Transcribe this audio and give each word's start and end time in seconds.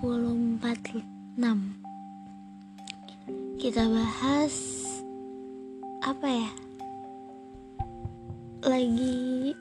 sekarang 0.00 0.56
jam 0.56 0.80
10.46 1.36 1.36
Kita 3.60 3.84
bahas 3.84 4.56
Apa 6.00 6.24
ya? 6.24 6.48
Lagi 8.64 9.52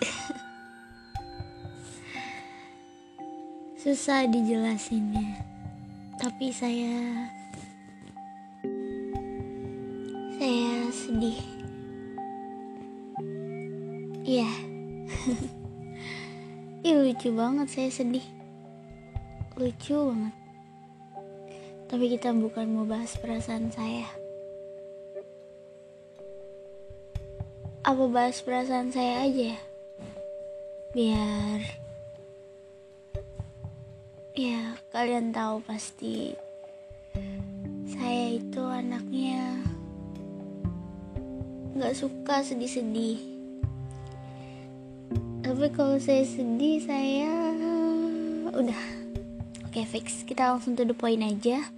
Susah 3.84 4.24
dijelasinnya 4.24 5.36
Tapi 6.16 6.48
saya 6.48 7.28
Saya 10.36 10.92
sedih. 10.92 11.40
Iya. 14.20 14.52
Ih 16.88 16.96
lucu 17.00 17.32
banget 17.32 17.72
saya 17.72 17.88
sedih 17.88 18.35
Lucu 19.56 20.12
banget. 20.12 20.36
Tapi 21.88 22.04
kita 22.12 22.28
bukan 22.36 22.76
mau 22.76 22.84
bahas 22.84 23.16
perasaan 23.16 23.72
saya. 23.72 24.04
Apa 27.80 28.04
bahas 28.12 28.44
perasaan 28.44 28.92
saya 28.92 29.24
aja 29.24 29.56
ya? 29.56 29.60
Biar 30.92 31.60
Ya 34.36 34.76
kalian 34.92 35.32
tahu 35.32 35.64
pasti 35.64 36.36
Saya 37.88 38.36
itu 38.36 38.60
anaknya 38.60 39.56
Gak 41.80 41.96
suka 41.96 42.44
sedih-sedih. 42.44 43.24
Tapi 45.40 45.66
kalau 45.72 45.96
saya 45.96 46.28
sedih 46.28 46.82
saya 46.84 47.32
udah 48.52 49.05
oke 49.76 49.92
fix. 49.92 50.24
Kita 50.24 50.48
langsung 50.48 50.72
to 50.72 50.88
the 50.88 50.96
point 50.96 51.20
aja. 51.20 51.68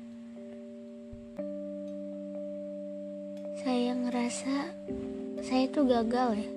Saya 3.59 3.91
ngerasa 3.91 4.71
saya 5.43 5.67
tuh 5.75 5.83
gagal 5.83 6.39
ya 6.39 6.51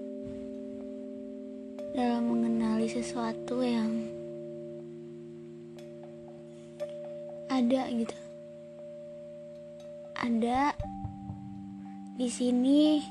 dalam 1.98 2.30
mengenali 2.30 2.86
sesuatu 2.86 3.66
yang 3.66 3.90
ada 7.50 7.90
gitu. 7.90 8.18
Ada 10.22 10.78
di 12.22 12.30
sini 12.30 13.02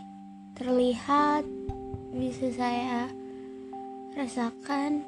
terlihat 0.54 1.42
bisa 2.14 2.46
saya 2.54 3.10
rasakan 4.14 5.02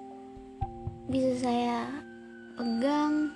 bisa 1.06 1.38
saya 1.38 1.86
pegang 2.62 3.26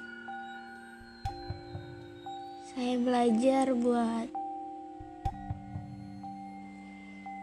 saya 2.62 2.94
belajar 2.94 3.74
buat 3.74 4.30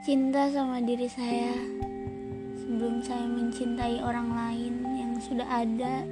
cinta 0.07 0.47
sama 0.47 0.79
diri 0.79 1.11
saya 1.11 1.51
sebelum 2.55 3.03
saya 3.03 3.27
mencintai 3.27 3.99
orang 3.99 4.31
lain 4.31 4.79
yang 4.95 5.13
sudah 5.19 5.43
ada 5.43 6.07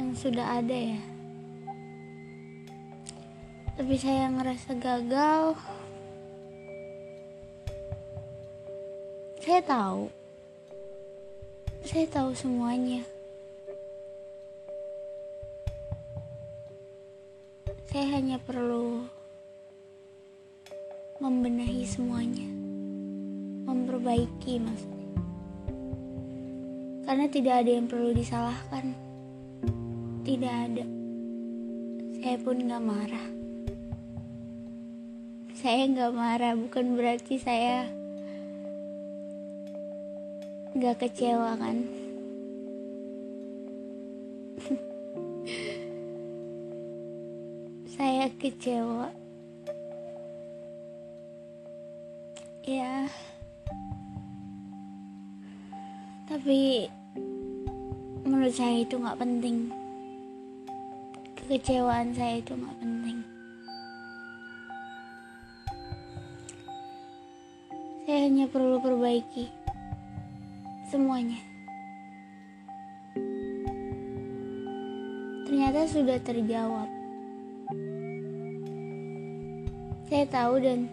yang 0.00 0.16
sudah 0.16 0.64
ada 0.64 0.96
ya 0.96 1.02
tapi 3.76 3.94
saya 4.00 4.32
ngerasa 4.32 4.80
gagal 4.80 5.60
Saya 9.38 9.64
tahu. 9.64 10.12
Saya 11.88 12.04
tahu 12.12 12.36
semuanya. 12.36 13.00
Saya 17.98 18.14
hanya 18.22 18.38
perlu 18.38 19.10
membenahi 21.18 21.82
semuanya. 21.82 22.46
Memperbaiki 23.66 24.62
maksudnya. 24.62 25.18
Karena 27.02 27.26
tidak 27.26 27.54
ada 27.58 27.70
yang 27.74 27.90
perlu 27.90 28.14
disalahkan. 28.14 28.94
Tidak 30.22 30.54
ada. 30.70 30.86
Saya 32.22 32.38
pun 32.38 32.70
gak 32.70 32.86
marah. 32.86 33.26
Saya 35.58 35.90
gak 35.90 36.14
marah 36.14 36.54
bukan 36.54 36.94
berarti 36.94 37.34
saya 37.42 37.82
gak 40.78 41.02
kecewa 41.02 41.58
kan 41.58 41.97
saya 47.98 48.30
kecewa 48.38 49.10
ya 52.62 53.10
tapi 56.30 56.86
menurut 58.22 58.54
saya 58.54 58.86
itu 58.86 58.94
nggak 59.02 59.18
penting 59.18 59.74
kekecewaan 61.34 62.14
saya 62.14 62.38
itu 62.38 62.54
nggak 62.54 62.78
penting 62.78 63.18
saya 68.06 68.30
hanya 68.30 68.46
perlu 68.46 68.78
perbaiki 68.78 69.50
semuanya. 70.88 71.36
Ternyata 75.44 75.84
sudah 75.84 76.16
terjawab. 76.24 76.97
Saya 80.08 80.24
tahu 80.24 80.56
dan 80.64 80.88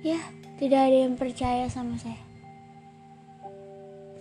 ya, 0.00 0.16
tidak 0.56 0.80
ada 0.88 0.98
yang 1.04 1.20
percaya 1.20 1.68
sama 1.68 2.00
saya. 2.00 2.24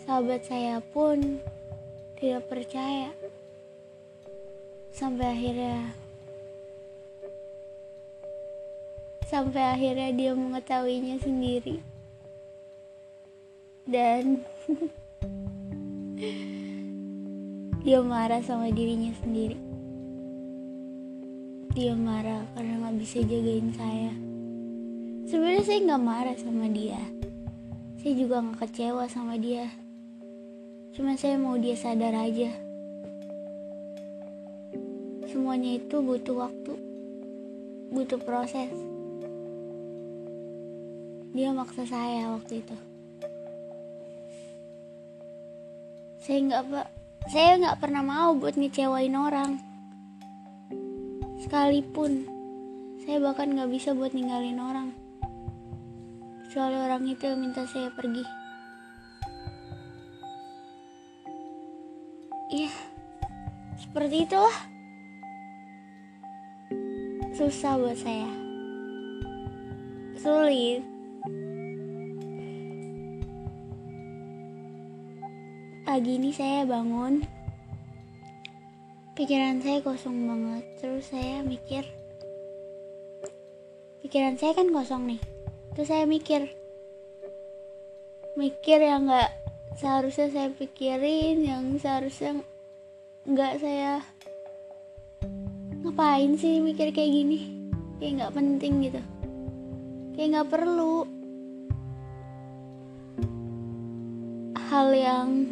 Sahabat 0.04 0.44
saya 0.44 0.84
pun 0.84 1.40
tidak 2.20 2.44
percaya. 2.52 3.08
Sampai 4.92 5.32
akhirnya 5.32 5.96
sampai 9.32 9.64
akhirnya 9.66 10.14
dia 10.14 10.32
mengetahuinya 10.38 11.18
sendiri 11.18 11.82
dan 13.90 14.46
dia 17.88 18.00
marah 18.06 18.46
sama 18.46 18.70
dirinya 18.70 19.10
sendiri 19.26 19.58
dia 21.74 21.98
marah 21.98 22.46
karena 22.54 22.73
nggak 22.94 23.10
bisa 23.10 23.26
jagain 23.26 23.74
saya. 23.74 24.14
Sebenarnya 25.26 25.66
saya 25.66 25.80
nggak 25.82 26.04
marah 26.06 26.38
sama 26.38 26.70
dia. 26.70 27.02
Saya 27.98 28.14
juga 28.14 28.38
nggak 28.38 28.70
kecewa 28.70 29.10
sama 29.10 29.34
dia. 29.42 29.66
Cuma 30.94 31.18
saya 31.18 31.42
mau 31.42 31.58
dia 31.58 31.74
sadar 31.74 32.14
aja. 32.14 32.54
Semuanya 35.26 35.82
itu 35.82 36.06
butuh 36.06 36.38
waktu. 36.38 36.74
Butuh 37.90 38.22
proses. 38.22 38.70
Dia 41.34 41.50
maksa 41.50 41.90
saya 41.90 42.30
waktu 42.30 42.62
itu. 42.62 42.78
Saya 46.22 46.40
nggak 46.46 46.64
pak 46.70 46.88
saya 47.34 47.58
nggak 47.58 47.80
pernah 47.82 48.06
mau 48.06 48.38
buat 48.38 48.54
ngecewain 48.54 49.18
orang. 49.18 49.58
Sekalipun 51.42 52.33
saya 53.04 53.20
bahkan 53.20 53.52
nggak 53.52 53.68
bisa 53.68 53.92
buat 53.92 54.16
ninggalin 54.16 54.64
orang. 54.64 54.90
Kecuali 56.48 56.80
orang 56.80 57.04
itu 57.04 57.28
yang 57.28 57.44
minta 57.44 57.68
saya 57.68 57.92
pergi. 57.92 58.24
Iya 62.48 62.94
seperti 63.94 64.26
itulah. 64.26 64.58
Susah 67.38 67.78
buat 67.78 67.94
saya. 68.00 68.32
Sulit. 70.18 70.82
Pagi 75.86 76.12
ini 76.18 76.34
saya 76.34 76.66
bangun. 76.66 77.22
Pikiran 79.14 79.62
saya 79.62 79.78
kosong 79.84 80.26
banget. 80.26 80.64
Terus 80.82 81.12
saya 81.12 81.46
mikir 81.46 81.86
pikiran 84.14 84.38
saya 84.38 84.54
kan 84.54 84.70
kosong 84.70 85.10
nih. 85.10 85.18
Terus 85.74 85.90
saya 85.90 86.06
mikir 86.06 86.46
mikir 88.38 88.78
yang 88.78 89.10
nggak 89.10 89.34
seharusnya 89.74 90.30
saya 90.30 90.54
pikirin 90.54 91.42
yang 91.42 91.74
seharusnya 91.82 92.46
nggak 93.26 93.58
saya 93.58 94.06
ngapain 95.82 96.38
sih 96.38 96.62
mikir 96.62 96.94
kayak 96.94 97.10
gini? 97.10 97.58
Kayak 97.98 98.14
nggak 98.22 98.38
penting 98.38 98.86
gitu. 98.86 99.02
Kayak 100.14 100.30
nggak 100.30 100.62
perlu. 100.62 101.10
Hal 104.70 104.94
yang 104.94 105.42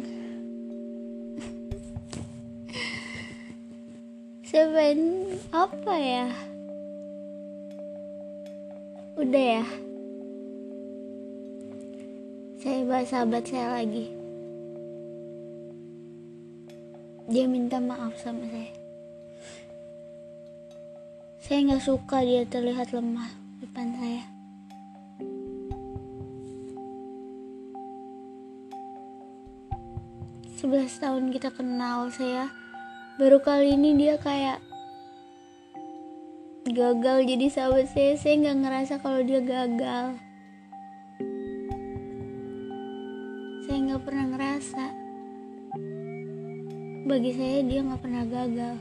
saya 4.46 4.70
pengen 4.70 5.34
apa 5.50 5.94
ya? 5.98 6.30
Udah 9.22 9.46
ya. 9.62 9.66
Saya 12.58 12.82
bahas 12.90 13.06
sahabat 13.06 13.46
saya 13.46 13.66
lagi. 13.78 14.10
Dia 17.30 17.46
minta 17.46 17.78
maaf 17.78 18.18
sama 18.18 18.42
saya. 18.50 18.74
Saya 21.38 21.58
nggak 21.70 21.86
suka 21.86 22.18
dia 22.26 22.42
terlihat 22.50 22.90
lemah 22.90 23.30
depan 23.62 23.94
saya. 23.94 24.24
Sebelas 30.58 30.98
tahun 30.98 31.30
kita 31.30 31.54
kenal 31.54 32.10
saya. 32.10 32.50
Baru 33.22 33.38
kali 33.38 33.78
ini 33.78 33.94
dia 33.94 34.18
kayak 34.18 34.71
gagal. 36.70 37.26
Jadi 37.26 37.46
sahabat 37.50 37.90
saya 37.90 38.14
saya 38.14 38.34
nggak 38.38 38.58
ngerasa 38.62 38.94
kalau 39.02 39.20
dia 39.26 39.42
gagal. 39.42 40.14
Saya 43.66 43.78
nggak 43.82 44.02
pernah 44.06 44.26
ngerasa. 44.30 44.84
Bagi 47.02 47.32
saya 47.34 47.58
dia 47.66 47.80
nggak 47.82 48.02
pernah 48.02 48.24
gagal. 48.26 48.76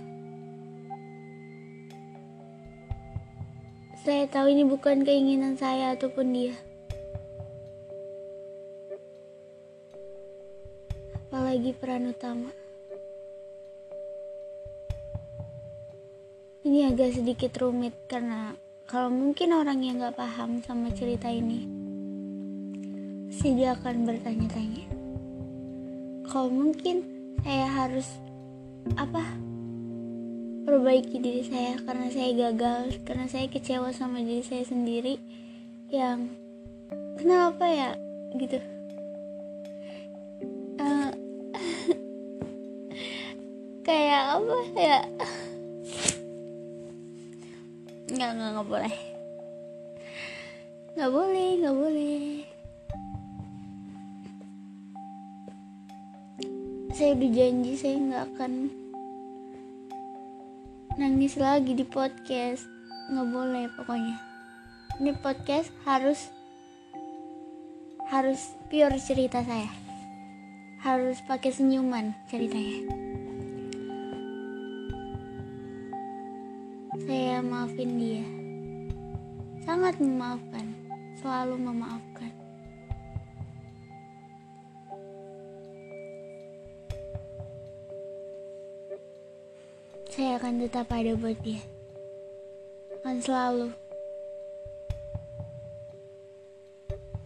Saya 4.01 4.25
tahu 4.29 4.49
ini 4.49 4.65
bukan 4.65 5.05
keinginan 5.05 5.57
saya 5.57 5.93
ataupun 5.93 6.33
dia. 6.33 6.57
Apalagi 11.29 11.71
peran 11.77 12.09
utama 12.11 12.60
Ini 16.71 16.95
agak 16.95 17.19
sedikit 17.19 17.51
rumit 17.59 17.91
karena 18.07 18.56
kalau 18.88 19.12
mungkin 19.12 19.51
orang 19.51 19.83
yang 19.83 20.00
gak 20.00 20.15
paham 20.15 20.63
sama 20.63 20.88
cerita 20.95 21.27
ini, 21.27 21.68
pasti 23.27 23.59
dia 23.59 23.75
akan 23.75 24.07
bertanya-tanya. 24.07 24.88
Kalau 26.31 26.47
mungkin 26.47 27.03
saya 27.44 27.68
harus 27.75 28.07
apa? 28.95 29.19
Perbaiki 30.63 31.19
diri 31.19 31.44
saya 31.44 31.75
karena 31.83 32.07
saya 32.07 32.31
gagal, 32.39 33.03
karena 33.03 33.27
saya 33.27 33.51
kecewa 33.51 33.91
sama 33.91 34.24
diri 34.24 34.39
saya 34.39 34.63
sendiri 34.63 35.19
yang 35.91 36.31
kenapa 37.19 37.67
ya 37.67 38.00
gitu. 38.39 38.63
Uh, 40.79 41.12
kayak 43.91 44.24
apa 44.39 44.56
ya? 44.79 45.00
Nggak 48.21 48.38
nggak 48.38 48.51
nggak 48.53 48.69
boleh. 48.69 48.95
Nggak 50.94 51.09
boleh 51.09 51.50
nggak 51.57 51.77
boleh. 51.81 52.21
Saya 56.94 57.18
udah 57.18 57.31
janji 57.33 57.73
saya 57.73 57.97
nggak 57.97 58.23
akan 58.29 58.51
nangis 61.01 61.33
lagi 61.41 61.73
di 61.73 61.81
podcast. 61.81 62.62
Nggak 63.09 63.29
boleh 63.33 63.65
pokoknya. 63.73 64.18
Ini 65.01 65.17
podcast 65.17 65.74
harus 65.89 66.29
harus 68.06 68.53
pure 68.69 69.01
cerita 69.01 69.41
saya. 69.41 69.74
Harus 70.85 71.17
pakai 71.25 71.50
senyuman 71.50 72.13
ceritanya 72.29 73.20
Saya 77.11 77.43
maafin 77.43 77.99
dia. 77.99 78.23
Sangat 79.67 79.99
memaafkan, 79.99 80.63
selalu 81.19 81.59
memaafkan. 81.59 82.31
Saya 90.07 90.39
akan 90.39 90.63
tetap 90.63 90.87
ada 90.87 91.11
buat 91.19 91.35
dia. 91.43 91.59
Akan 93.03 93.19
selalu. 93.19 93.75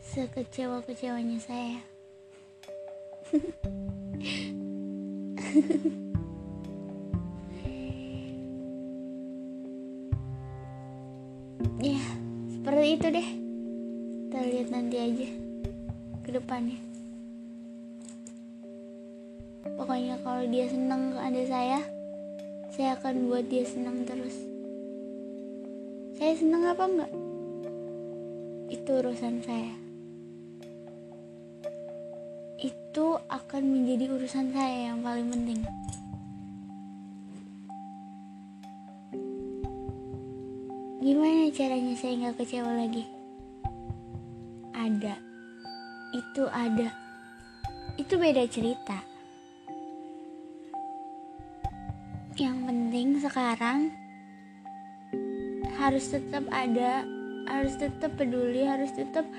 Sekecewa-kecewanya 0.01 1.38
saya. 1.38 1.85
ya 11.85 12.01
seperti 12.49 12.87
itu 12.97 13.07
deh. 13.13 13.29
Kita 14.25 14.39
lihat 14.41 14.67
nanti 14.73 14.97
aja 14.97 15.27
ke 16.25 16.29
depannya. 16.33 16.81
Pokoknya 19.77 20.17
kalau 20.25 20.43
dia 20.49 20.65
senang 20.65 21.13
ada 21.13 21.41
saya 21.45 21.79
saya 22.73 22.97
akan 22.97 23.29
buat 23.29 23.45
dia 23.45 23.61
senang 23.69 24.01
terus. 24.01 24.33
Saya 26.17 26.33
senang 26.33 26.65
apa 26.65 26.83
enggak? 26.89 27.11
Itu 28.73 28.89
urusan 29.05 29.45
saya. 29.45 29.77
Itu 32.57 33.21
akan 33.29 33.61
menjadi 33.61 34.09
urusan 34.09 34.49
saya 34.57 34.89
yang 34.89 35.05
paling 35.05 35.29
penting 35.29 35.84
Gimana 41.05 41.53
caranya 41.53 41.93
saya 41.93 42.17
nggak 42.17 42.41
kecewa 42.41 42.81
lagi? 42.81 43.05
Ada. 44.73 45.13
Itu 46.17 46.49
ada. 46.49 46.89
Itu 47.93 48.17
beda 48.17 48.41
cerita. 48.49 49.05
Yang 52.41 52.57
penting 52.57 53.07
sekarang 53.21 53.93
harus 55.77 56.09
tetap 56.09 56.41
ada, 56.50 57.05
harus 57.53 57.77
tetap 57.77 58.17
peduli, 58.17 58.65
harus 58.65 58.89
tetap 58.97 59.29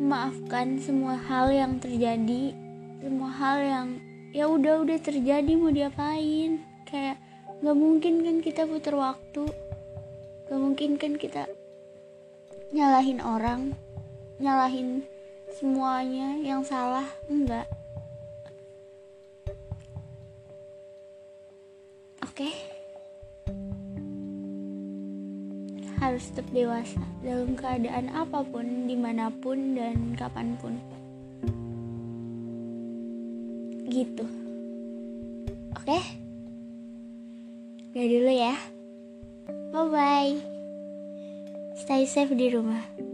memaafkan 0.00 0.80
semua 0.80 1.20
hal 1.20 1.52
yang 1.52 1.76
terjadi, 1.84 2.56
semua 3.04 3.28
hal 3.36 3.60
yang 3.60 3.88
ya 4.32 4.48
udah 4.48 4.80
udah 4.80 4.96
terjadi 5.04 5.52
mau 5.52 5.68
diapain 5.68 6.64
kayak 6.88 7.20
nggak 7.60 7.76
mungkin 7.76 8.24
kan 8.24 8.36
kita 8.40 8.64
putar 8.64 8.96
waktu 8.96 9.67
gak 10.48 10.56
mungkin 10.56 10.96
kan 10.96 11.20
kita 11.20 11.44
nyalahin 12.72 13.20
orang 13.20 13.76
nyalahin 14.40 15.04
semuanya 15.52 16.40
yang 16.40 16.64
salah 16.64 17.04
enggak 17.28 17.68
oke 22.24 22.32
okay? 22.32 22.52
harus 26.00 26.32
tetap 26.32 26.48
dewasa 26.56 27.04
dalam 27.20 27.52
keadaan 27.52 28.08
apa 28.08 28.40
pun 28.40 28.88
di 28.88 28.96
mana 28.96 29.28
pun 29.28 29.76
dan 29.76 30.16
kapan 30.16 30.56
pun 30.56 30.80
gitu 33.84 34.24
oke 35.76 35.84
okay? 35.84 36.00
udah 37.92 38.06
dulu 38.08 38.32
ya 38.32 38.77
Bye 39.78 39.86
bye. 39.94 40.34
Stay 41.78 42.02
safe 42.10 42.34
di 42.34 42.50
rumah. 42.50 43.07